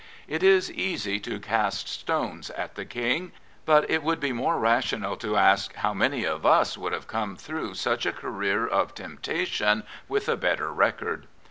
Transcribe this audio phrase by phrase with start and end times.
[0.27, 3.33] It is easy to cast stones at the King;
[3.67, 7.35] but it would be more rational to ask how many of us would have come
[7.35, 11.27] through such a career of temptation with a better record.